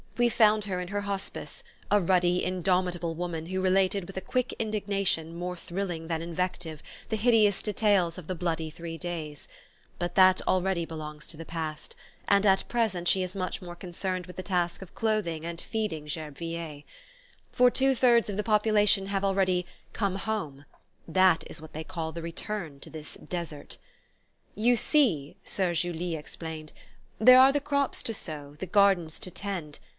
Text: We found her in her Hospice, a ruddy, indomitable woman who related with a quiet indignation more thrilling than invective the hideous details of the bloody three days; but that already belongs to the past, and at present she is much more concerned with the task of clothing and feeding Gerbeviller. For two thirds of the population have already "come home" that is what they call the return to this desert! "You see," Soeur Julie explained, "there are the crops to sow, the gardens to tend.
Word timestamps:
We 0.17 0.29
found 0.29 0.65
her 0.65 0.79
in 0.79 0.89
her 0.89 1.01
Hospice, 1.01 1.63
a 1.89 1.99
ruddy, 1.99 2.43
indomitable 2.43 3.15
woman 3.15 3.47
who 3.47 3.61
related 3.61 4.05
with 4.05 4.17
a 4.17 4.21
quiet 4.21 4.53
indignation 4.59 5.35
more 5.35 5.55
thrilling 5.55 6.07
than 6.07 6.21
invective 6.23 6.83
the 7.09 7.15
hideous 7.15 7.61
details 7.63 8.17
of 8.17 8.27
the 8.27 8.35
bloody 8.35 8.69
three 8.69 8.97
days; 8.99 9.47
but 9.97 10.13
that 10.15 10.41
already 10.47 10.85
belongs 10.85 11.25
to 11.27 11.37
the 11.37 11.45
past, 11.45 11.95
and 12.27 12.45
at 12.45 12.67
present 12.67 13.07
she 13.07 13.23
is 13.23 13.35
much 13.35 13.61
more 13.63 13.75
concerned 13.75 14.27
with 14.27 14.35
the 14.35 14.43
task 14.43 14.83
of 14.83 14.93
clothing 14.93 15.43
and 15.45 15.61
feeding 15.61 16.05
Gerbeviller. 16.07 16.83
For 17.51 17.71
two 17.71 17.95
thirds 17.95 18.29
of 18.29 18.37
the 18.37 18.43
population 18.43 19.07
have 19.07 19.23
already 19.23 19.65
"come 19.93 20.15
home" 20.17 20.65
that 21.07 21.43
is 21.49 21.61
what 21.61 21.73
they 21.73 21.83
call 21.83 22.11
the 22.11 22.23
return 22.23 22.79
to 22.81 22.89
this 22.91 23.15
desert! 23.15 23.77
"You 24.55 24.75
see," 24.75 25.37
Soeur 25.43 25.73
Julie 25.73 26.15
explained, 26.15 26.73
"there 27.17 27.39
are 27.39 27.51
the 27.51 27.59
crops 27.61 28.03
to 28.03 28.13
sow, 28.13 28.55
the 28.59 28.65
gardens 28.67 29.19
to 29.19 29.31
tend. 29.31 29.79